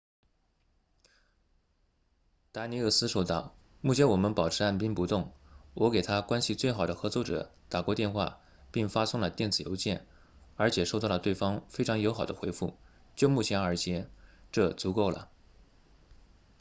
[2.51, 5.31] 达尼厄斯说道目前我们保持按兵不动
[5.75, 8.41] 我给他关系最好的合作者打过电话
[8.71, 10.07] 并发送了电子邮件
[10.55, 12.75] 而且收到了对方非常友好的回复
[13.15, 14.09] 就目前而言
[14.51, 15.29] 这足够了